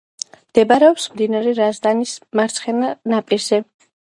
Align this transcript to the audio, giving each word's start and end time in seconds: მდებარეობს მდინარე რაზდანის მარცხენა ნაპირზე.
მდებარეობს 0.37 1.05
მდინარე 1.17 1.53
რაზდანის 1.59 2.15
მარცხენა 2.41 2.91
ნაპირზე. 3.15 3.63